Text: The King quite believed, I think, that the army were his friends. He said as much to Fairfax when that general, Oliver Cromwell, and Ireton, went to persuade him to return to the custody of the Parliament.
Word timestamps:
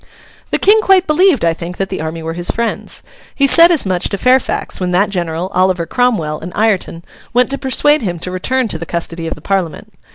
The 0.49 0.57
King 0.57 0.81
quite 0.81 1.05
believed, 1.05 1.45
I 1.45 1.53
think, 1.53 1.77
that 1.77 1.89
the 1.89 2.01
army 2.01 2.23
were 2.23 2.33
his 2.33 2.49
friends. 2.49 3.03
He 3.35 3.45
said 3.45 3.69
as 3.71 3.85
much 3.85 4.09
to 4.09 4.17
Fairfax 4.17 4.79
when 4.79 4.89
that 4.93 5.11
general, 5.11 5.51
Oliver 5.53 5.85
Cromwell, 5.85 6.39
and 6.39 6.51
Ireton, 6.55 7.05
went 7.33 7.51
to 7.51 7.59
persuade 7.59 8.01
him 8.01 8.17
to 8.17 8.31
return 8.31 8.67
to 8.69 8.79
the 8.79 8.87
custody 8.87 9.27
of 9.27 9.35
the 9.35 9.41
Parliament. 9.41 9.93